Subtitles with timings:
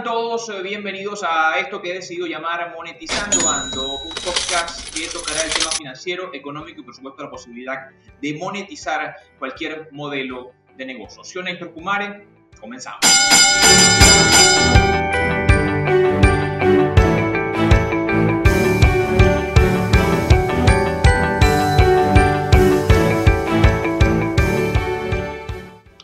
[0.00, 0.48] están todos?
[0.48, 5.52] Eh, bienvenidos a esto que he decidido llamar Monetizando Ando, un podcast que tocará el
[5.52, 7.88] tema financiero, económico y por supuesto la posibilidad
[8.22, 11.22] de monetizar cualquier modelo de negocio.
[11.22, 12.26] Soy Héctor Kumare,
[12.60, 13.00] comenzamos.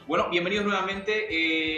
[0.07, 1.27] Bueno, bienvenidos nuevamente.
[1.31, 1.76] Eh,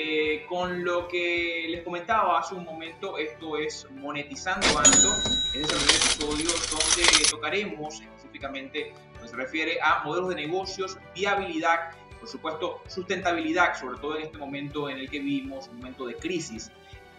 [0.58, 5.08] con lo que les comentaba hace un momento, esto es Monetizando Ando.
[5.54, 10.34] Este es el primer episodio donde tocaremos específicamente lo que se refiere a modelos de
[10.34, 15.76] negocios, viabilidad, por supuesto, sustentabilidad, sobre todo en este momento en el que vivimos, un
[15.76, 16.72] momento de crisis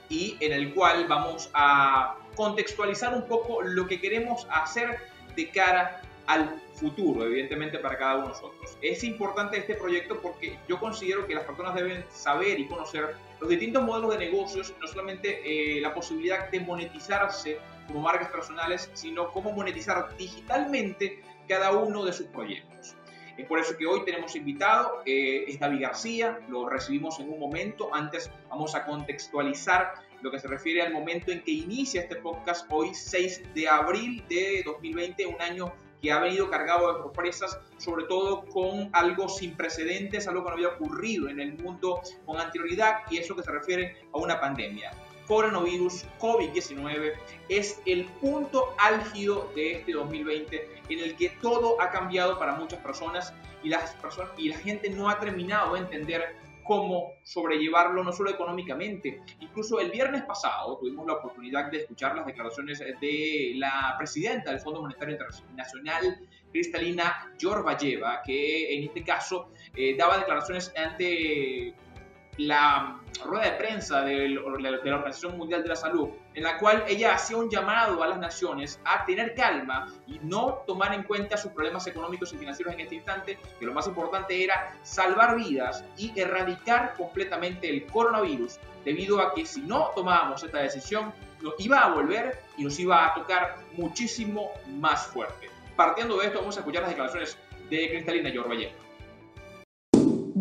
[0.09, 4.99] y en el cual vamos a contextualizar un poco lo que queremos hacer
[5.37, 8.77] de cara al futuro, evidentemente, para cada uno de nosotros.
[8.83, 13.49] Es importante este proyecto porque yo considero que las personas deben saber y conocer los
[13.49, 19.31] distintos modelos de negocios, no solamente eh, la posibilidad de monetizarse como marcas personales, sino
[19.31, 22.95] cómo monetizar digitalmente cada uno de sus proyectos.
[23.35, 27.39] Es por eso que hoy tenemos invitado, eh, es David García, lo recibimos en un
[27.39, 32.17] momento, antes vamos a contextualizar lo que se refiere al momento en que inicia este
[32.17, 37.59] podcast, hoy 6 de abril de 2020, un año que ha venido cargado de sorpresas,
[37.77, 42.39] sobre todo con algo sin precedentes, algo que no había ocurrido en el mundo con
[42.39, 44.91] anterioridad, y eso que se refiere a una pandemia.
[45.27, 47.13] Coronavirus COVID-19
[47.49, 52.79] es el punto álgido de este 2020 en el que todo ha cambiado para muchas
[52.79, 56.35] personas y, las personas, y la gente no ha terminado de entender
[56.69, 59.23] cómo sobrellevarlo no solo económicamente.
[59.39, 64.59] Incluso el viernes pasado tuvimos la oportunidad de escuchar las declaraciones de la presidenta del
[64.59, 66.19] Fondo Monetario Internacional,
[66.51, 71.73] Cristalina Yorbayeva, que en este caso eh, daba declaraciones ante
[72.39, 77.15] la rueda de prensa de la Organización Mundial de la Salud, en la cual ella
[77.15, 81.51] hacía un llamado a las naciones a tener calma y no tomar en cuenta sus
[81.51, 86.17] problemas económicos y financieros en este instante, que lo más importante era salvar vidas y
[86.17, 91.11] erradicar completamente el coronavirus, debido a que si no tomábamos esta decisión,
[91.41, 95.49] nos iba a volver y nos iba a tocar muchísimo más fuerte.
[95.75, 97.37] Partiendo de esto, vamos a escuchar las declaraciones
[97.69, 98.88] de Cristalina Yorbayeva.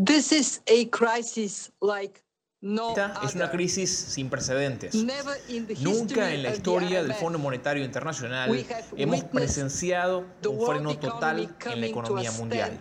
[0.05, 2.23] This is a crisis like
[2.61, 4.93] esta es una crisis sin precedentes.
[4.95, 8.67] Nunca en la historia del Fondo Monetario Internacional
[8.97, 12.81] hemos presenciado un freno total en la economía mundial.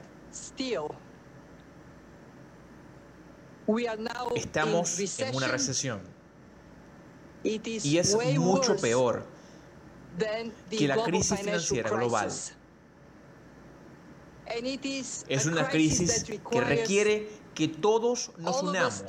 [4.36, 6.02] Estamos en una recesión.
[7.44, 9.26] Y es mucho peor
[10.70, 12.32] que la crisis financiera global.
[15.28, 19.04] Es una crisis que requiere que todos nos unamos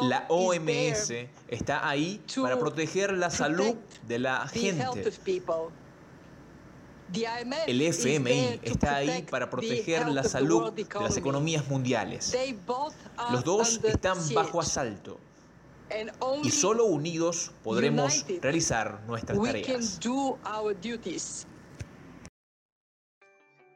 [0.00, 1.12] la OMS
[1.48, 3.76] está ahí para proteger la salud
[4.06, 4.84] de la gente.
[7.66, 12.36] El FMI está ahí para proteger la salud de las economías mundiales.
[13.30, 15.18] Los dos están bajo asalto.
[16.42, 20.00] Y solo unidos podremos realizar nuestras tareas.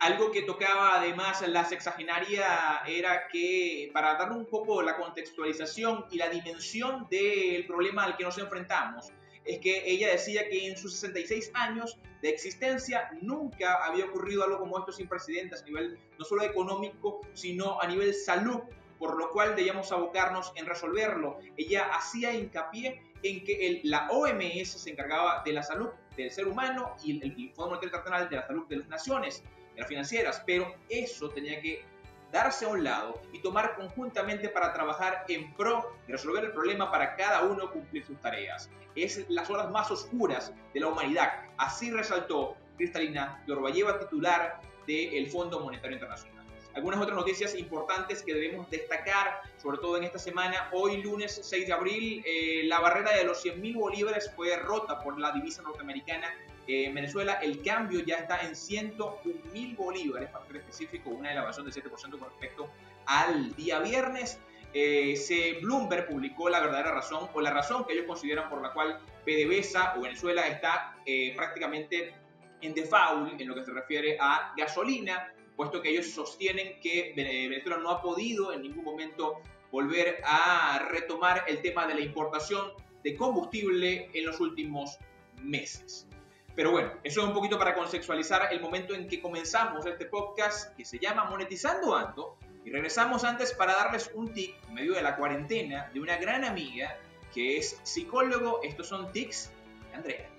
[0.01, 6.19] Algo que tocaba además la sexagenaria era que, para dar un poco la contextualización y
[6.19, 9.13] la dimensión del problema al que nos enfrentamos,
[9.45, 14.59] es que ella decía que en sus 66 años de existencia nunca había ocurrido algo
[14.59, 18.61] como esto sin precedentes a nivel no solo económico, sino a nivel salud,
[18.99, 21.39] por lo cual debíamos abocarnos en resolverlo.
[21.57, 26.97] Ella hacía hincapié en que la OMS se encargaba de la salud del ser humano
[27.03, 29.45] y el, el Fondo Monetario Internacional de la salud de las naciones
[29.87, 31.85] financieras, pero eso tenía que
[32.33, 36.91] darse a un lado y tomar conjuntamente para trabajar en pro de resolver el problema
[36.91, 38.71] para cada uno cumplir sus tareas.
[38.95, 41.45] Es las horas más oscuras de la humanidad.
[41.57, 46.38] Así resaltó Cristalina Yorbayeva, titular del Fondo Monetario Internacional.
[46.79, 51.67] Algunas otras noticias importantes que debemos destacar, sobre todo en esta semana, hoy lunes 6
[51.67, 56.33] de abril, eh, la barrera de los 100.000 bolívares fue rota por la divisa norteamericana
[56.69, 57.41] en Venezuela.
[57.43, 61.91] El cambio ya está en 101 mil bolívares, para ser específico, una elevación del 7%
[62.17, 62.71] con respecto
[63.07, 64.39] al día viernes.
[64.73, 68.73] Eh, se Bloomberg publicó la verdadera razón o la razón que ellos consideran por la
[68.73, 72.15] cual PDVSA o Venezuela está eh, prácticamente
[72.61, 77.79] en default en lo que se refiere a gasolina, puesto que ellos sostienen que Venezuela
[77.79, 79.41] no ha podido en ningún momento
[79.73, 84.99] volver a retomar el tema de la importación de combustible en los últimos
[85.43, 86.07] meses.
[86.55, 90.77] Pero bueno, eso es un poquito para conceptualizar el momento en que comenzamos este podcast
[90.77, 95.03] que se llama Monetizando Ando, Y regresamos antes para darles un tip en medio de
[95.03, 96.97] la cuarentena de una gran amiga
[97.35, 98.61] que es psicólogo.
[98.63, 99.51] Estos son tics
[99.91, 100.38] de Andrea.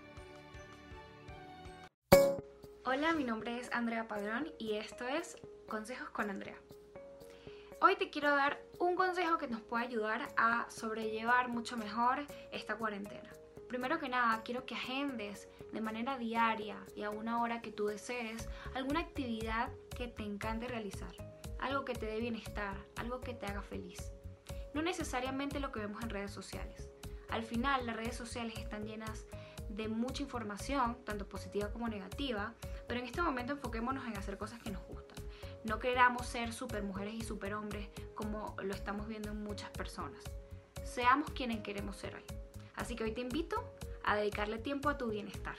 [2.91, 5.37] Hola, mi nombre es Andrea Padrón y esto es
[5.67, 6.55] Consejos con Andrea.
[7.81, 12.77] Hoy te quiero dar un consejo que nos puede ayudar a sobrellevar mucho mejor esta
[12.77, 13.29] cuarentena.
[13.67, 17.85] Primero que nada, quiero que agendes de manera diaria y a una hora que tú
[17.85, 21.13] desees alguna actividad que te encante realizar,
[21.59, 24.11] algo que te dé bienestar, algo que te haga feliz.
[24.73, 26.89] No necesariamente lo que vemos en redes sociales.
[27.29, 29.27] Al final, las redes sociales están llenas
[29.69, 32.53] de mucha información, tanto positiva como negativa,
[32.89, 35.23] pero en este momento enfoquémonos en hacer cosas que nos gustan.
[35.63, 40.23] No queramos ser super mujeres y super hombres como lo estamos viendo en muchas personas.
[40.83, 42.23] Seamos quienes queremos ser hoy.
[42.75, 43.63] Así que hoy te invito
[44.03, 45.55] a dedicarle tiempo a tu bienestar,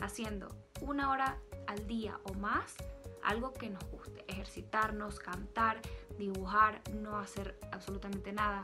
[0.00, 2.76] haciendo una hora al día o más
[3.24, 4.24] algo que nos guste.
[4.28, 5.80] Ejercitarnos, cantar,
[6.16, 8.62] dibujar, no hacer absolutamente nada.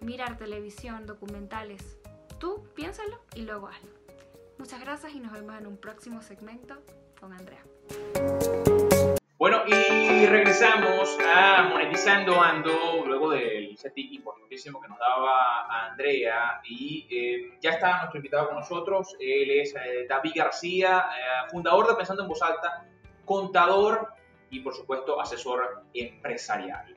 [0.00, 1.96] Mirar televisión, documentales.
[2.40, 3.92] Tú piénsalo y luego hazlo.
[4.58, 6.82] Muchas gracias y nos vemos en un próximo segmento
[7.24, 7.64] con Andrea.
[9.38, 16.60] Bueno, y regresamos a Monetizando Ando, luego del setting importantísimo que nos daba Andrea.
[16.64, 19.16] Y eh, ya está nuestro invitado con nosotros.
[19.18, 22.86] Él es eh, David García, eh, fundador de Pensando en Voz Alta,
[23.24, 24.08] contador
[24.50, 26.94] y, por supuesto, asesor empresarial.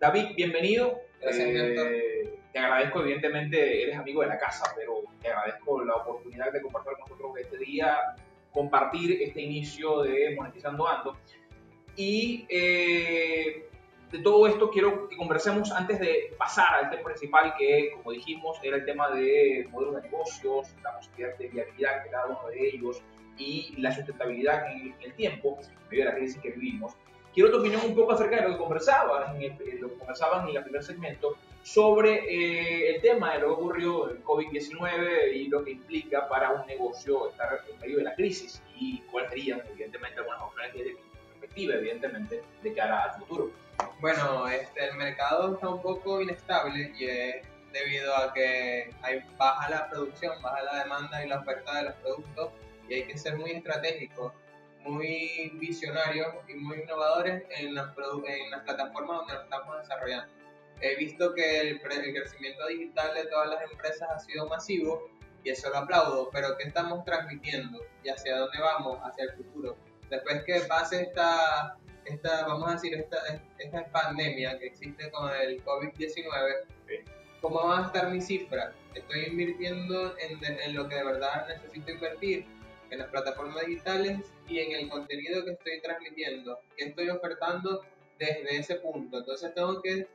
[0.00, 0.98] David, bienvenido.
[1.20, 1.76] Gracias,
[2.52, 6.92] te agradezco, evidentemente, eres amigo de la casa, pero te agradezco la oportunidad de compartir
[6.94, 7.96] con nosotros este día,
[8.58, 11.16] compartir este inicio de Monetizando Ando.
[11.94, 13.68] Y eh,
[14.10, 18.58] de todo esto quiero que conversemos antes de pasar al tema principal, que como dijimos
[18.64, 22.68] era el tema de modelos de negocios, la posibilidad de viabilidad de cada uno de
[22.68, 23.00] ellos
[23.36, 26.94] y la sustentabilidad en el tiempo, en medio de la crisis que vivimos.
[27.32, 30.48] Quiero tu opinión un poco acerca de lo que conversabas, en el, lo que conversaban
[30.48, 31.36] en el primer segmento,
[31.72, 36.52] sobre eh, el tema de lo que ocurrió el COVID-19 y lo que implica para
[36.52, 40.96] un negocio estar en medio de la crisis y cuáles serían, evidentemente, algunas opciones de
[41.56, 43.50] evidentemente, de cara al futuro.
[44.00, 49.68] Bueno, este, el mercado está un poco inestable y es debido a que hay baja
[49.68, 52.50] la producción, baja la demanda y la oferta de los productos
[52.88, 54.32] y hay que ser muy estratégicos,
[54.84, 57.88] muy visionarios y muy innovadores en las,
[58.26, 60.37] en las plataformas donde nos estamos desarrollando.
[60.80, 65.10] He visto que el, el crecimiento digital de todas las empresas ha sido masivo
[65.44, 69.76] y eso lo aplaudo, pero ¿qué estamos transmitiendo y hacia dónde vamos, hacia el futuro?
[70.10, 73.18] después que pase esta, esta vamos a decir, esta,
[73.58, 77.04] esta pandemia que existe con el COVID-19,
[77.40, 78.72] ¿cómo va a estar mi cifra?
[78.94, 82.46] Estoy invirtiendo en, en, lo que de verdad necesito invertir,
[82.90, 87.84] en las plataformas digitales y en el contenido que estoy transmitiendo, que estoy ofertando
[88.18, 89.18] desde ese punto.
[89.18, 90.08] Entonces tengo que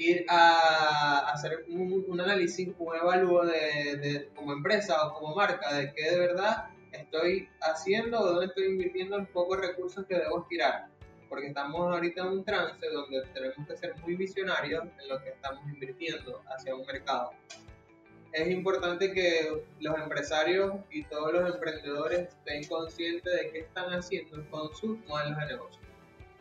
[0.00, 5.74] ir a hacer un, un análisis, un evalúo de, de, como empresa o como marca
[5.74, 10.46] de que de verdad estoy haciendo o dónde estoy invirtiendo los pocos recursos que debo
[10.48, 10.88] tirar.
[11.28, 15.28] Porque estamos ahorita en un trance donde tenemos que ser muy visionarios en lo que
[15.30, 17.32] estamos invirtiendo hacia un mercado.
[18.32, 24.48] Es importante que los empresarios y todos los emprendedores estén conscientes de qué están haciendo
[24.50, 25.80] con sus modelos de negocio.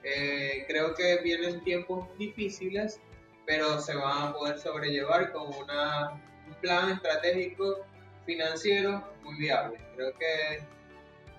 [0.03, 3.01] Eh, creo que vienen tiempos difíciles,
[3.50, 6.12] pero se van a poder sobrellevar con una,
[6.48, 7.79] un plan estratégico
[8.24, 9.79] financiero muy viable.
[9.96, 10.60] Creo que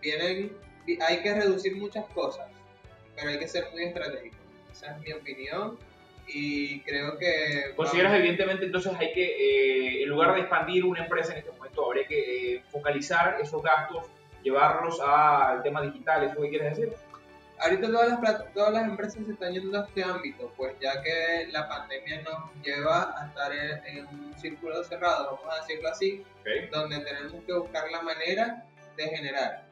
[0.03, 0.57] vienen,
[1.07, 2.49] hay que reducir muchas cosas,
[3.15, 4.35] pero hay que ser muy estratégico.
[4.73, 5.79] Esa es mi opinión
[6.27, 7.75] y creo que...
[7.77, 11.87] ¿Consideras evidentemente entonces hay que, eh, en lugar de expandir una empresa en este momento,
[11.87, 14.07] habría que eh, focalizar esos gastos,
[14.43, 16.93] llevarlos al tema digital, ¿eso qué quieres decir?
[17.61, 21.49] Ahorita todas las, todas las empresas se están yendo a este ámbito, pues ya que
[21.51, 26.25] la pandemia nos lleva a estar en, un círculo cerrado, vamos a decirlo así,
[26.73, 29.67] donde tenemos que buscar la manera de generar.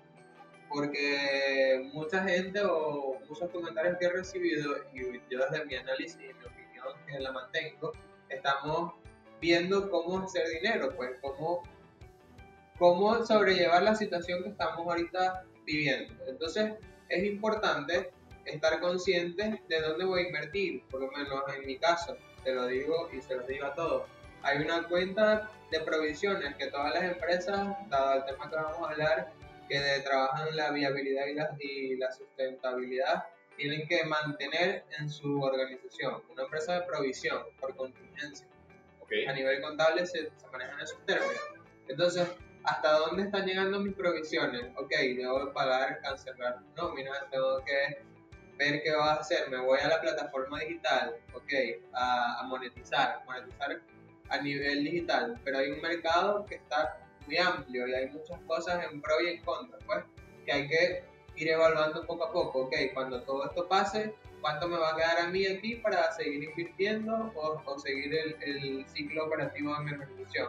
[0.68, 6.34] Porque mucha gente o muchos comentarios que he recibido, y yo desde mi análisis y
[6.34, 7.92] mi opinión que la mantengo,
[8.28, 8.92] estamos
[9.40, 11.62] viendo cómo hacer dinero, pues cómo,
[12.78, 16.12] cómo sobrellevar la situación que estamos ahorita viviendo.
[16.26, 16.74] Entonces,
[17.08, 18.10] es importante
[18.44, 22.66] estar consciente de dónde voy a invertir, por lo menos en mi caso, te lo
[22.66, 24.08] digo y se lo digo a todos.
[24.42, 28.92] Hay una cuenta de provisiones que todas las empresas, dado el tema que vamos a
[28.92, 29.32] hablar,
[29.68, 36.22] que trabajan la viabilidad y la, y la sustentabilidad, tienen que mantener en su organización.
[36.30, 38.46] Una empresa de provisión por contingencia.
[39.26, 41.42] A nivel contable se, se manejan esos términos.
[41.88, 42.28] Entonces,
[42.64, 44.62] hasta dónde están llegando mis provisiones.
[44.76, 48.02] Ok, debo pagar, cancelar nóminas, tengo que
[48.56, 49.50] ver qué vas a hacer.
[49.50, 51.52] Me voy a la plataforma digital, ok,
[51.92, 53.80] a, monetizar, monetizar
[54.28, 58.84] a nivel digital, pero hay un mercado que está muy amplio y hay muchas cosas
[58.90, 60.04] en pro y en contra, pues,
[60.44, 61.04] que hay que
[61.36, 65.18] ir evaluando poco a poco, ok, cuando todo esto pase, ¿cuánto me va a quedar
[65.18, 70.48] a mí aquí para seguir invirtiendo o, seguir el, el, ciclo operativo de mi organización?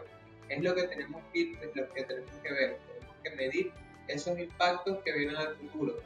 [0.50, 3.72] Es lo que tenemos que, lo que tenemos que ver, tenemos que medir
[4.08, 5.98] esos impactos que vienen al futuro.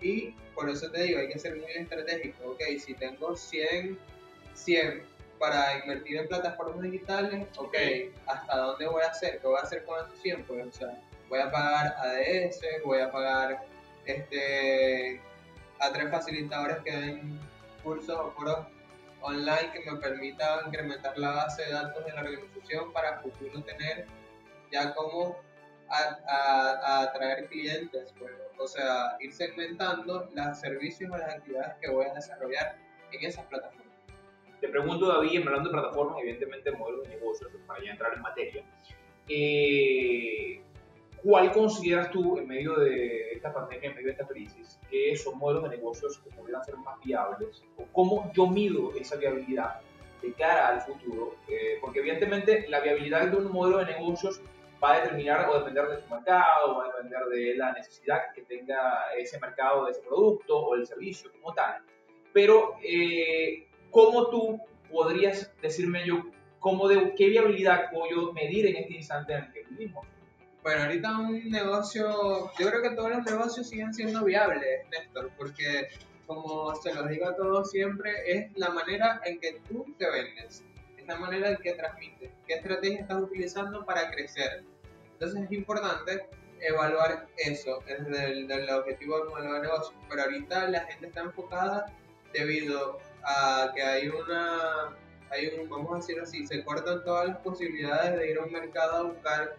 [0.00, 3.98] Y por eso te digo, hay que ser muy estratégico, ok, si tengo 100,
[4.54, 5.02] 100
[5.38, 7.76] para invertir en plataformas digitales, ok,
[8.26, 9.40] ¿hasta dónde voy a hacer?
[9.40, 10.44] ¿Qué voy a hacer con esos 100?
[10.44, 13.64] Pues, o sea, voy a pagar ADS, voy a pagar
[14.04, 15.20] este,
[15.78, 17.38] a tres facilitadores que den
[17.82, 18.66] cursos o foros
[19.22, 24.06] online que me permitan incrementar la base de datos de la organización para futuro tener
[24.70, 25.36] ya como
[25.88, 32.14] atraer clientes, pues, o sea, ir segmentando los servicios o las actividades que voy a
[32.14, 32.76] desarrollar
[33.12, 33.86] en esas plataformas.
[34.60, 38.64] Te pregunto, David, hablando de plataformas, evidentemente modelos de negocios, para ya entrar en materia,
[39.28, 40.60] eh,
[41.22, 45.38] ¿cuál consideras tú en medio de esta pandemia, en medio de esta crisis, que son
[45.38, 47.62] modelos de negocios que podrían ser más viables?
[47.76, 49.80] ¿O cómo yo mido esa viabilidad
[50.22, 51.36] de cara al futuro?
[51.48, 54.40] Eh, porque evidentemente la viabilidad de un modelo de negocios
[54.82, 58.42] va a determinar o depender de su mercado, va a depender de la necesidad que
[58.42, 61.82] tenga ese mercado de ese producto o el servicio como tal.
[62.32, 64.60] Pero eh, ¿Cómo tú
[64.90, 66.22] podrías decirme yo
[66.58, 70.06] cómo de, qué viabilidad puedo yo medir en este instante en el que vivimos?
[70.68, 75.88] Bueno, ahorita un negocio, yo creo que todos los negocios siguen siendo viables, Néstor, porque
[76.26, 80.62] como se los digo a todos siempre, es la manera en que tú te vendes,
[80.98, 84.62] es la manera en que transmites, qué estrategia estás utilizando para crecer.
[85.12, 86.28] Entonces es importante
[86.60, 89.96] evaluar eso, desde el, el objetivo del modelo de negocio.
[90.10, 91.86] Pero ahorita la gente está enfocada
[92.34, 94.94] debido a que hay una,
[95.30, 98.52] hay un, vamos a decir así, se cortan todas las posibilidades de ir a un
[98.52, 99.56] mercado a buscar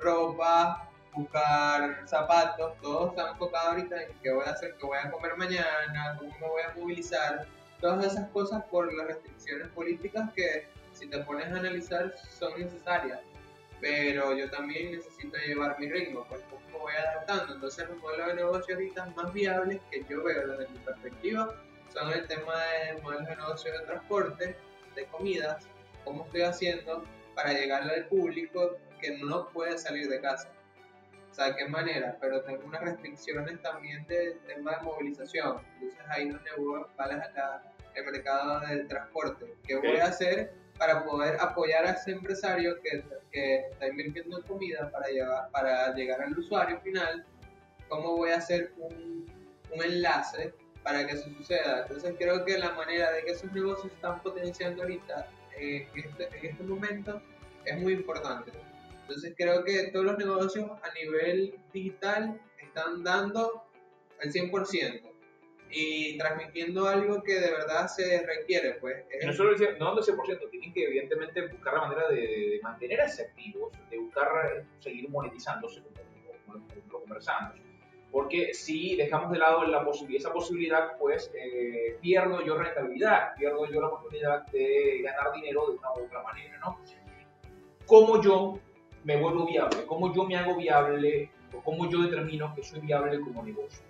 [0.00, 5.10] ropa, buscar zapatos, todo está enfocado ahorita en qué voy a hacer, qué voy a
[5.10, 7.46] comer mañana, cómo me voy a movilizar,
[7.80, 13.20] todas esas cosas por las restricciones políticas que si te pones a analizar son necesarias,
[13.80, 18.26] pero yo también necesito llevar mi ritmo, pues cómo me voy adaptando, entonces los modelos
[18.28, 21.54] de negocio ahorita más viables que yo veo desde mi perspectiva
[21.92, 24.56] son el tema de modelos de negocio de transporte,
[24.94, 25.66] de comidas,
[26.04, 27.04] cómo estoy haciendo
[27.34, 30.50] para llegarle al público que no puede salir de casa.
[31.30, 35.60] O sea, qué manera, pero tengo unas restricciones también de tema de movilización.
[35.74, 36.50] Entonces ahí donde
[36.98, 37.62] va la,
[37.94, 39.54] el mercado del transporte.
[39.66, 44.44] ¿Qué voy a hacer para poder apoyar a ese empresario que, que está invirtiendo en
[44.44, 47.24] comida para, llevar, para llegar al usuario final?
[47.88, 49.26] ¿Cómo voy a hacer un,
[49.72, 50.52] un enlace
[50.82, 51.82] para que eso suceda.
[51.82, 55.28] Entonces creo que la manera de que esos negocios están potenciando ahorita
[55.58, 57.22] eh, en, este, en este momento
[57.64, 58.52] es muy importante.
[59.10, 63.64] Entonces creo que todos los negocios a nivel digital están dando
[64.20, 65.02] el 100%
[65.72, 68.74] y transmitiendo algo que de verdad se requiere.
[68.74, 73.22] Pues, No solo el, no el 100%, tienen que evidentemente buscar la manera de, mantenerse
[73.22, 75.96] activos, de buscar seguir monetizándose como,
[76.46, 77.56] como, como lo conversamos
[78.12, 83.80] porque si dejamos de lado la esa posibilidad, pues eh, pierdo yo rentabilidad, pierdo yo
[83.80, 86.80] la oportunidad de ganar dinero de una u otra manera, ¿no?
[87.86, 88.58] ¿Cómo yo
[89.04, 89.84] me vuelvo viable?
[89.86, 91.30] ¿Cómo yo me hago viable?
[91.52, 93.82] ¿O cómo yo determino que soy viable como negocio?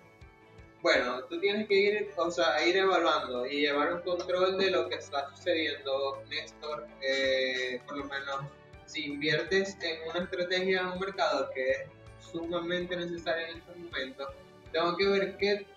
[0.81, 4.89] Bueno, tú tienes que ir, o sea, ir evaluando y llevar un control de lo
[4.89, 6.87] que está sucediendo, Néstor.
[7.01, 8.45] Eh, por lo menos,
[8.85, 11.83] si inviertes en una estrategia en un mercado que es
[12.19, 14.27] sumamente necesaria en este momento,
[14.71, 15.67] tengo que ver qué,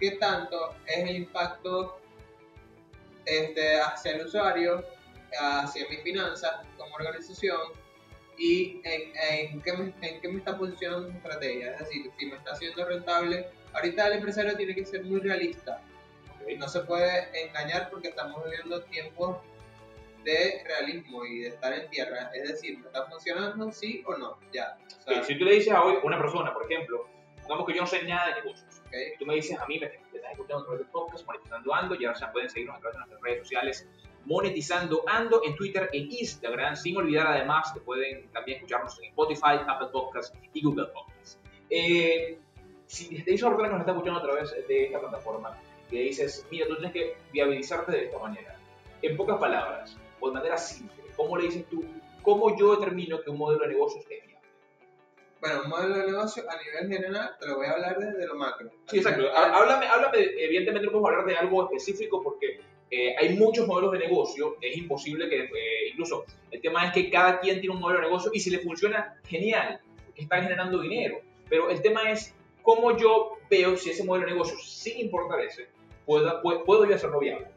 [0.00, 2.00] qué tanto es el impacto
[3.26, 4.82] este, hacia el usuario,
[5.38, 7.83] hacia mi finanzas como organización
[8.36, 11.72] y en, en, qué me, en qué me está posicionando mi estrategia.
[11.72, 15.80] Es decir, si me está haciendo rentable, ahorita el empresario tiene que ser muy realista.
[16.58, 19.38] No se puede engañar porque estamos viviendo tiempos
[20.24, 22.30] de realismo y de estar en tierra.
[22.34, 23.70] Es decir, ¿está funcionando?
[23.70, 24.38] Sí o no.
[24.52, 24.76] Ya.
[25.22, 27.06] si tú le dices a hoy una persona, por ejemplo,
[27.42, 29.12] digamos que yo no sé nada de negocios, okay.
[29.18, 32.04] tú me dices a mí, me, estás escuchando a través del podcast, Monetizando Ando, y
[32.04, 33.88] ahora ya pueden seguirnos a través de nuestras redes sociales,
[34.26, 39.60] Monetizando Ando en Twitter e Instagram, sin olvidar además que pueden también escucharnos en Spotify,
[39.66, 41.38] Apple Podcasts y Google Podcasts.
[41.70, 42.38] Eh,
[42.86, 45.58] si te dice persona que nos está escuchando a través de esta plataforma,
[45.90, 48.58] que dices, mira, tú tienes que viabilizarte de esta manera.
[49.02, 49.96] En pocas palabras,
[50.28, 51.04] de manera simple?
[51.16, 51.84] ¿Cómo le dices tú?
[52.22, 54.38] ¿Cómo yo determino que un modelo de negocio es viable?
[55.40, 58.34] Bueno, un modelo de negocio a nivel general te lo voy a hablar desde lo
[58.36, 58.70] macro.
[58.86, 59.30] Sí, exacto.
[59.34, 62.60] Háblame, háblame, evidentemente no podemos hablar de algo específico porque
[62.90, 67.10] eh, hay muchos modelos de negocio, es imposible que, eh, incluso el tema es que
[67.10, 70.80] cada quien tiene un modelo de negocio y si le funciona, genial, porque están generando
[70.80, 71.20] dinero.
[71.48, 75.68] Pero el tema es cómo yo veo si ese modelo de negocio, sin importar ese,
[76.06, 77.48] puedo, puedo yo hacerlo viable.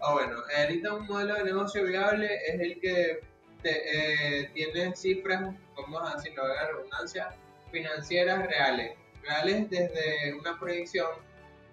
[0.00, 3.20] Ah, bueno, ahorita un modelo de negocio viable es el que
[3.64, 7.28] eh, tiene cifras, vamos a decirlo, de redundancia,
[7.70, 8.96] financieras reales.
[9.22, 11.08] Reales desde una proyección.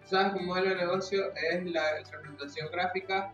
[0.09, 3.33] ¿Sabes un modelo de negocio es la representación gráfica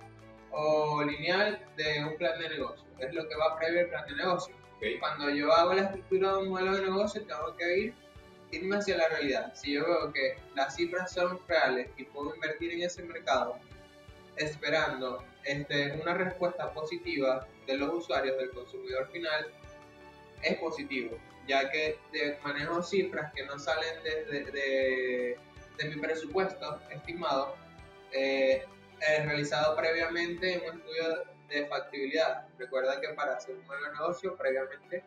[0.49, 2.83] o lineal de un plan de negocio?
[2.97, 4.55] Es lo que va previo al plan de negocio.
[4.99, 7.93] Cuando yo hago la estructura de un modelo de negocio, tengo que ir
[8.51, 9.53] irme hacia la realidad.
[9.55, 13.57] Si yo veo que las cifras son reales y puedo invertir en ese mercado
[14.35, 19.47] esperando este, una respuesta positiva de los usuarios, del consumidor final,
[20.41, 21.99] es positivo, ya que
[22.43, 25.37] manejo cifras que no salen de, de,
[25.83, 27.55] mi presupuesto estimado,
[28.11, 28.65] eh,
[28.99, 32.47] realizado previamente en un estudio de factibilidad.
[32.57, 35.03] Recuerda que para hacer un nuevo negocio, previamente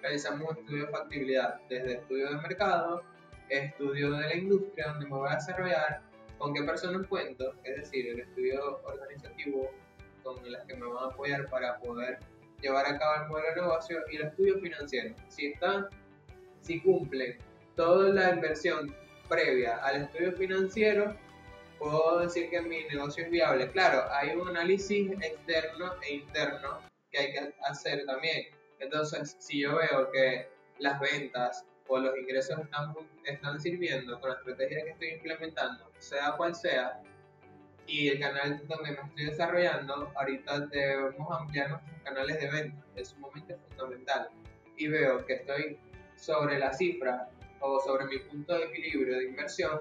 [0.00, 3.02] realizamos un estudio de factibilidad, desde estudio de mercado,
[3.48, 6.02] estudio de la industria donde me voy a desarrollar,
[6.38, 9.70] con qué personas cuento, es decir, el estudio organizativo
[10.22, 12.18] con las que me van a apoyar para poder
[12.60, 15.14] llevar a cabo el modelo de negocio y el estudio financiero.
[15.28, 15.86] Si están,
[16.62, 17.38] si cumplen
[17.76, 18.94] toda la inversión
[19.28, 21.16] previa al estudio financiero,
[21.78, 23.70] puedo decir que mi negocio es viable.
[23.70, 26.80] Claro, hay un análisis externo e interno
[27.10, 28.46] que hay que hacer también.
[28.78, 34.36] Entonces, si yo veo que las ventas o los ingresos están, están sirviendo con la
[34.36, 37.00] estrategia que estoy implementando, sea cual sea,
[37.86, 43.08] y el canal donde me estoy desarrollando, ahorita debemos ampliar nuestros canales de venta, es
[43.08, 44.28] sumamente fundamental.
[44.76, 45.78] Y veo que estoy
[46.16, 47.28] sobre la cifra
[47.60, 49.80] o sobre mi punto de equilibrio de inversión,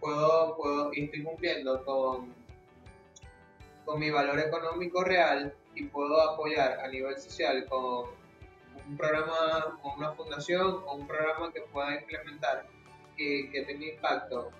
[0.00, 2.34] puedo, puedo estoy cumpliendo con,
[3.84, 8.06] con mi valor económico real y puedo apoyar a nivel social con
[8.88, 12.66] un programa, con una fundación o un programa que pueda implementar
[13.16, 14.50] que, que tenga impacto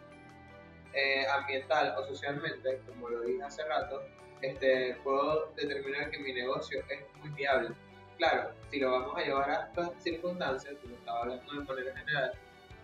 [0.93, 4.03] eh, ambiental o socialmente, como lo dije hace rato,
[4.43, 7.71] este, puedo determinar que mi negocio es muy viable.
[8.19, 12.33] Claro, si lo vamos a llevar a estas circunstancias, como estaba hablando de manera general.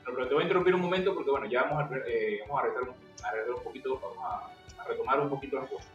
[0.04, 2.82] pero te voy a interrumpir un momento porque, bueno, ya vamos a, eh, retar,
[3.50, 5.90] un, poquito, vamos a, retomar un poquito las cosas.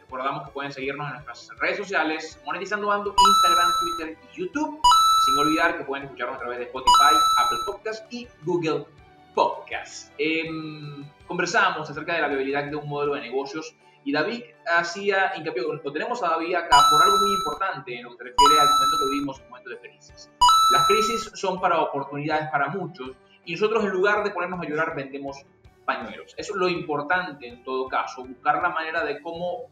[0.00, 4.80] Recordamos que pueden seguirnos en nuestras redes sociales, Monetizando Ando, Instagram, Twitter y YouTube.
[5.26, 8.86] Sin olvidar que pueden escucharnos a través de Spotify, Apple Podcasts y Google
[9.34, 10.12] Podcasts.
[10.16, 13.74] Em, conversábamos acerca de la viabilidad de un modelo de negocios
[14.06, 18.10] y David hacía hincapié, lo tenemos a David acá por algo muy importante en lo
[18.10, 20.30] que se refiere al momento que vivimos, un momento de crisis.
[20.72, 24.94] Las crisis son para oportunidades para muchos y nosotros en lugar de ponernos a llorar
[24.94, 25.44] vendemos
[25.84, 26.34] pañuelos.
[26.36, 29.68] Eso es lo importante en todo caso, buscar la manera de cómo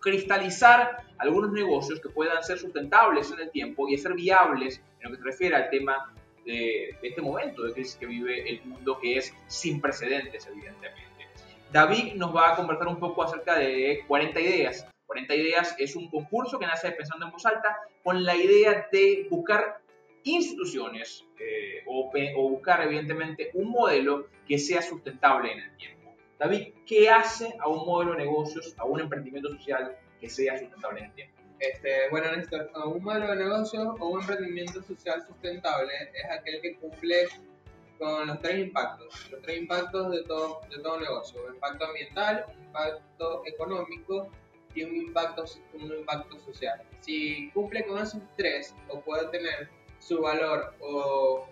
[0.00, 5.16] cristalizar algunos negocios que puedan ser sustentables en el tiempo y ser viables en lo
[5.16, 6.10] que se refiere al tema
[6.46, 11.13] de, este momento de crisis que vive el mundo, que es sin precedentes, evidentemente.
[11.74, 14.86] David nos va a conversar un poco acerca de 40 ideas.
[15.06, 19.26] 40 ideas es un concurso que nace pensando en voz alta con la idea de
[19.28, 19.80] buscar
[20.22, 22.12] instituciones eh, o,
[22.48, 26.14] buscar evidentemente un modelo que sea sustentable en el tiempo.
[26.38, 31.00] David, ¿qué hace a un modelo de negocios, a un emprendimiento social que sea sustentable
[31.00, 31.42] en el tiempo?
[31.58, 36.76] Este, bueno, Néstor, un modelo de negocio o un emprendimiento social sustentable es aquel que
[36.76, 37.26] cumple
[37.98, 42.44] con los tres impactos, los tres impactos de todo, de todo negocio, un impacto ambiental,
[42.48, 44.30] un impacto económico
[44.74, 46.82] y un impacto, un impacto social.
[47.00, 51.46] Si cumple con esos tres o puede tener su valor o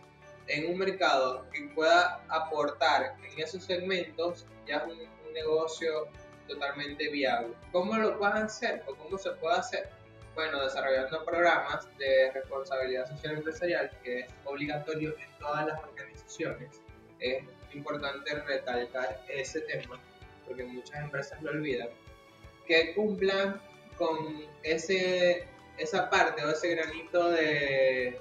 [0.49, 6.09] en un mercado que pueda aportar en esos segmentos, ya es un, negocio
[6.47, 7.55] totalmente viable.
[7.73, 9.89] ¿Cómo lo pueden hacer o cómo se puede hacer?
[10.35, 16.81] Bueno, desarrollando programas de responsabilidad social empresarial, que es obligatorio en todas las organizaciones.
[17.19, 20.01] Es importante recalcar ese tema,
[20.47, 21.89] porque muchas empresas lo olvidan,
[22.67, 23.61] que cumplan
[23.97, 28.19] con ese, esa parte o ese granito de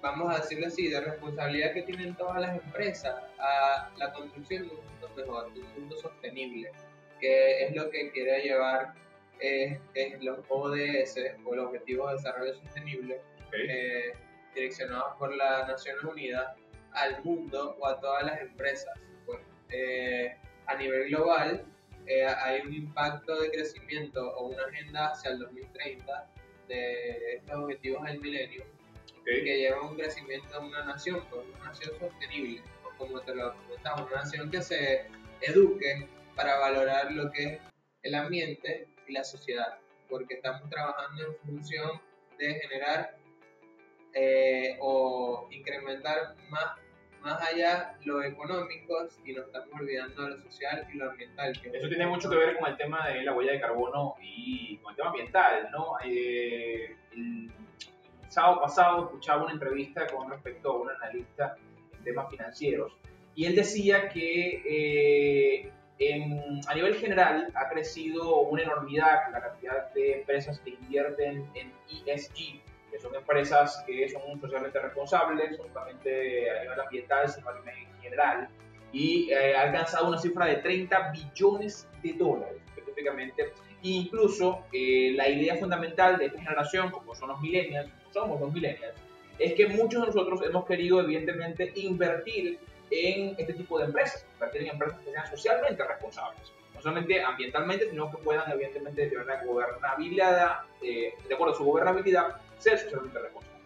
[0.00, 4.74] vamos a decirlo así, de responsabilidad que tienen todas las empresas a la construcción de
[4.74, 6.70] un mundo mejor, de un mundo sostenible,
[7.20, 8.94] que es lo que quiere llevar
[9.40, 9.80] eh,
[10.20, 13.20] los ODS o los Objetivos de Desarrollo Sostenible
[13.52, 14.12] eh,
[14.54, 16.54] direccionados por las Naciones Unidas
[16.92, 18.98] al mundo o a todas las empresas.
[19.70, 21.64] Eh, a nivel global
[22.38, 26.30] hay un impacto de crecimiento o una agenda hacia el 2030
[26.68, 28.64] de estos objetivos del milenio
[29.26, 32.62] que lleva un crecimiento de una nación, pues, una nación sostenible,
[32.96, 35.06] como te lo comentamos, una nación que se
[35.42, 37.60] eduque para valorar lo que es
[38.08, 42.00] el ambiente y la sociedad, porque estamos trabajando en función
[42.38, 43.16] de generar
[44.14, 46.76] eh, o incrementar más
[47.22, 48.94] más allá lo económico
[49.24, 51.52] y nos estamos olvidando de lo social y lo ambiental.
[51.72, 54.92] Eso tiene mucho que ver con el tema de la huella de carbono y con
[54.92, 55.94] el tema ambiental, ¿no?
[56.04, 57.50] Eh, el
[58.28, 61.56] sábado pasado escuchaba una entrevista con respecto a un analista
[61.96, 62.92] en temas financieros
[63.34, 65.72] y él decía que eh,
[66.68, 71.72] a nivel general ha crecido una enormidad la cantidad de empresas que invierten en
[72.06, 77.54] ESG, que son empresas que son socialmente responsables, no solamente a nivel ambiental, sino a
[77.58, 78.48] nivel general,
[78.92, 83.52] y eh, ha alcanzado una cifra de 30 billones de dólares específicamente.
[83.82, 88.94] incluso eh, la idea fundamental de esta generación, como son los millennials, somos los millennials,
[89.38, 92.58] es que muchos de nosotros hemos querido evidentemente invertir
[92.90, 97.90] en este tipo de empresas, invertir en empresas que sean socialmente responsables no solamente ambientalmente,
[97.90, 103.18] sino que puedan evidentemente tener una gobernabilidad, eh, de acuerdo a su gobernabilidad, ser socialmente
[103.18, 103.58] responsables.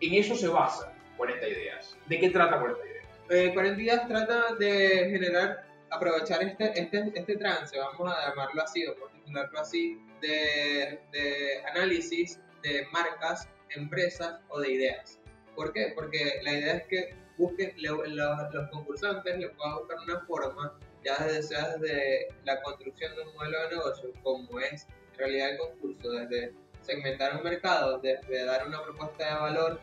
[0.00, 1.96] En eso se basa 40 ideas.
[2.06, 3.06] ¿De qué trata 40 ideas?
[3.30, 8.86] Eh, 40 ideas trata de generar, aprovechar este, este, este trance, vamos a llamarlo así,
[8.86, 15.18] o por titularlo así, de, de análisis de marcas, empresas o de ideas.
[15.54, 15.92] ¿Por qué?
[15.94, 21.24] Porque la idea es que busquen, los, los concursantes le puedan buscar una forma ya
[21.24, 26.10] desde, desde la construcción de un modelo de negocio, como es en realidad el concurso,
[26.10, 29.80] desde segmentar un mercado, desde dar una propuesta de valor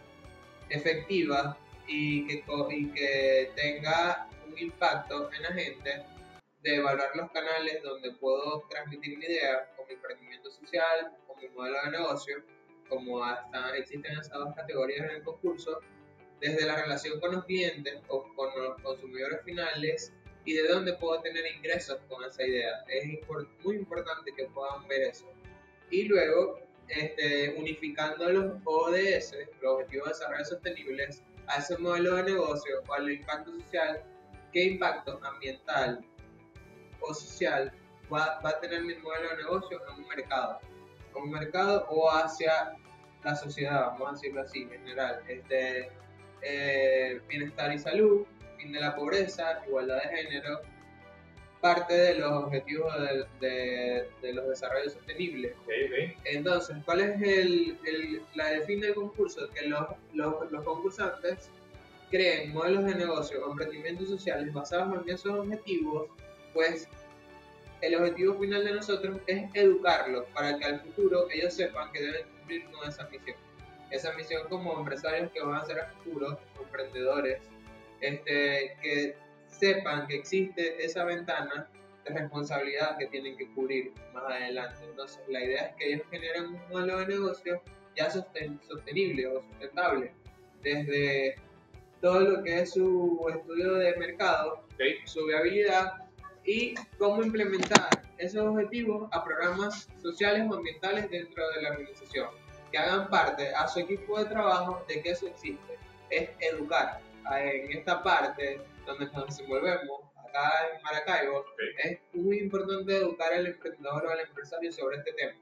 [0.70, 6.06] efectiva y que, y que tenga un impacto en la gente,
[6.62, 11.50] de evaluar los canales donde puedo transmitir mi idea, con mi emprendimiento social, con mi
[11.50, 12.44] modelo de negocio,
[12.88, 15.80] como hasta existen esas dos categorías en el concurso,
[16.44, 20.12] desde la relación con los clientes o con los consumidores finales
[20.44, 22.84] y de dónde puedo tener ingresos con esa idea.
[22.90, 23.06] Es
[23.64, 25.32] muy importante que puedan ver eso.
[25.90, 32.24] Y luego, este, unificando los ODS, los Objetivos de Desarrollo Sostenibles, a ese modelo de
[32.24, 34.04] negocio o al impacto social,
[34.52, 36.06] qué impacto ambiental
[37.00, 37.72] o social
[38.14, 40.60] va, va a tener mi modelo de negocio en un mercado.
[41.16, 42.76] En un mercado o hacia
[43.24, 45.24] la sociedad, vamos a decirlo así, en general.
[45.30, 45.90] Este,
[46.44, 48.26] eh, bienestar y salud,
[48.72, 50.62] de la pobreza, igualdad de género,
[51.62, 52.94] parte de los objetivos
[53.40, 55.54] de, de, los desarrollos sostenibles.
[56.26, 59.50] Entonces, ¿cuál es el, el, la fin del concurso?
[59.50, 61.50] Que los, los, los, concursantes
[62.12, 66.10] creen modelos de negocio o emprendimientos sociales basados en esos objetivos,
[66.54, 66.88] pues
[67.82, 72.28] el objetivo final de nosotros es educarlos para que al futuro ellos sepan que deben
[72.38, 73.38] cumplir con esa misión.
[73.94, 77.42] Esa misión como empresarios que van a ser a futuro, emprendedores,
[78.02, 79.16] este, que
[79.48, 81.70] sepan que existe esa ventana
[82.04, 84.80] de responsabilidad que tienen que cubrir más adelante.
[84.90, 87.62] Entonces, la idea es que ellos generen un modelo de negocio
[87.96, 90.12] ya sostenible o sustentable,
[90.64, 91.36] desde
[92.02, 94.66] todo lo que es su estudio de mercado,
[95.06, 95.94] su viabilidad
[96.44, 102.30] y cómo implementar esos objetivos a programas sociales o ambientales dentro de la organización,
[102.74, 105.78] que hagan parte a su equipo de trabajo de que eso existe.
[106.10, 107.00] Es educar,
[107.32, 111.46] en esta parte donde nos desenvolvemos, acá en Maracaibo,
[111.84, 115.34] es muy importante educar al emprendedor o al empresario sobre este tema,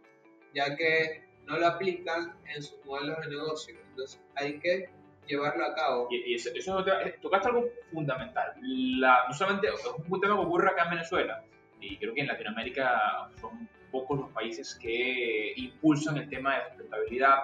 [0.53, 3.79] ya que no lo aplican en sus modelos de negocio.
[3.91, 4.89] Entonces hay que
[5.25, 6.07] llevarlo a cabo.
[6.11, 7.63] Y, eso, eh, tocaste algo
[7.93, 8.53] fundamental.
[8.61, 11.45] La, no solamente es un tema que ocurre acá en Venezuela,
[11.79, 17.35] y creo que en Latinoamérica son pocos los países que impulsan el tema de sustentabilidad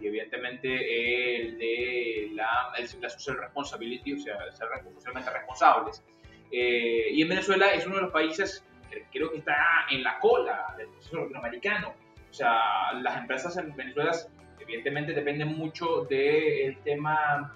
[0.00, 6.04] y evidentemente el de la, la social responsibility, o sea, ser socialmente responsables.
[6.50, 9.56] Eh, y en Venezuela es uno de los países que creo que está
[9.90, 11.94] en la cola del proceso latinoamericano.
[12.30, 14.12] O sea, las empresas en Venezuela
[14.58, 17.54] evidentemente dependen mucho del tema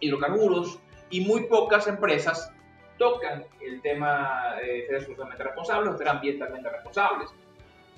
[0.00, 2.52] hidrocarburos y muy pocas empresas
[2.98, 7.30] tocan el tema de ser socialmente responsables o ser ambientalmente responsables.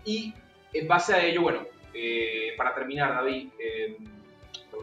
[0.04, 0.34] Y
[0.72, 3.96] en base a ello, bueno, eh, para terminar, David, eh,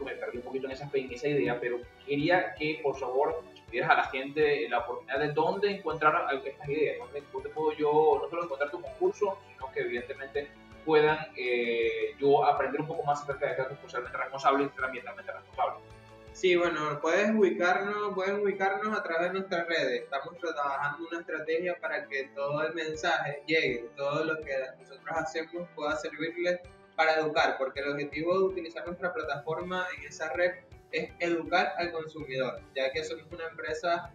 [0.04, 3.90] me perdí un poquito en esa, en esa idea, pero quería que por favor dieras
[3.90, 6.98] a la gente la oportunidad de dónde encontrar estas ideas,
[7.32, 10.48] dónde, puedo yo no solo encontrar tu concurso, sino que evidentemente
[10.84, 15.95] puedan eh, yo aprender un poco más acerca de ser socialmente responsable y ambientalmente responsable.
[16.36, 20.02] Sí, bueno, puedes ubicarnos, pueden ubicarnos a través de nuestras redes.
[20.02, 25.66] Estamos trabajando una estrategia para que todo el mensaje llegue, todo lo que nosotros hacemos
[25.74, 26.60] pueda servirles
[26.94, 30.56] para educar, porque el objetivo de utilizar nuestra plataforma en esa red
[30.92, 34.12] es educar al consumidor, ya que somos una empresa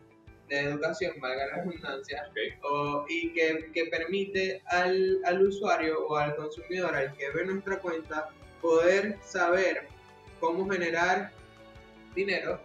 [0.47, 2.29] de educación, valga la redundancia,
[3.10, 8.29] y que, que permite al, al, usuario o al consumidor, al que ve nuestra cuenta,
[8.62, 9.88] poder saber
[10.39, 11.40] cómo generar
[12.15, 12.62] dinero,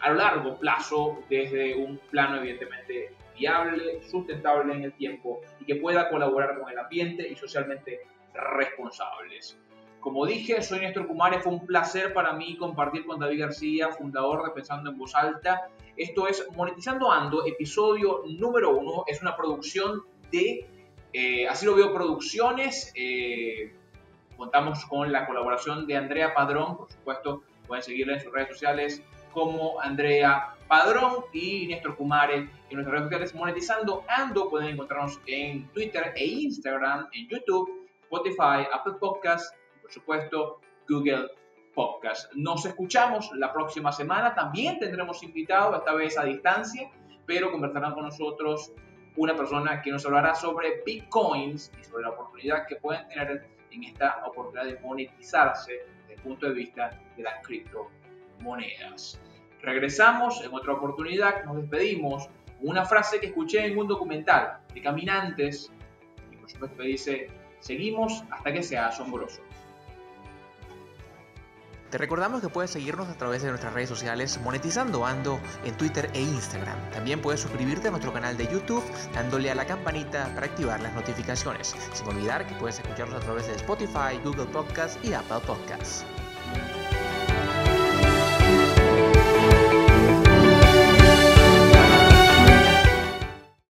[0.00, 6.08] a largo plazo desde un plano evidentemente viable, sustentable en el tiempo y que pueda
[6.08, 8.00] colaborar con el ambiente y socialmente
[8.34, 9.58] responsables.
[10.00, 14.44] Como dije, soy Néstor Kumare, fue un placer para mí compartir con David García, fundador
[14.44, 15.68] de Pensando en Voz Alta.
[15.96, 19.04] Esto es Monetizando Ando, episodio número uno.
[19.08, 20.66] Es una producción de
[21.12, 22.92] eh, Así lo veo Producciones.
[22.94, 23.74] Eh,
[24.36, 29.02] contamos con la colaboración de Andrea Padrón, por supuesto, pueden seguirla en sus redes sociales
[29.32, 34.48] como Andrea Padrón y Néstor Kumare en nuestras redes sociales Monetizando Ando.
[34.48, 39.57] Pueden encontrarnos en Twitter e Instagram, en YouTube Spotify, Apple Podcast y
[39.88, 41.30] por supuesto Google
[41.74, 42.30] Podcast.
[42.34, 44.34] Nos escuchamos la próxima semana.
[44.34, 46.90] También tendremos invitado, esta vez a distancia,
[47.24, 48.70] pero conversarán con nosotros
[49.16, 53.84] una persona que nos hablará sobre bitcoins y sobre la oportunidad que pueden tener en
[53.84, 59.18] esta oportunidad de monetizarse desde el punto de vista de las criptomonedas.
[59.62, 62.28] Regresamos en otra oportunidad, nos despedimos.
[62.60, 65.72] Una frase que escuché en un documental de caminantes,
[66.30, 69.42] y por supuesto dice, Seguimos hasta que sea asombroso.
[71.90, 76.10] Te recordamos que puedes seguirnos a través de nuestras redes sociales Monetizando Ando en Twitter
[76.12, 76.90] e Instagram.
[76.90, 80.92] También puedes suscribirte a nuestro canal de YouTube dándole a la campanita para activar las
[80.92, 81.74] notificaciones.
[81.94, 86.04] Sin olvidar que puedes escucharnos a través de Spotify, Google Podcast y Apple Podcasts.